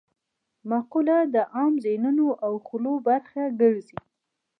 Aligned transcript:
مقوله 0.69 1.17
د 1.33 1.35
عام 1.55 1.73
ذهنونو 1.85 2.27
او 2.45 2.53
خولو 2.65 2.93
برخه 3.07 3.43
ګرځي 3.61 3.97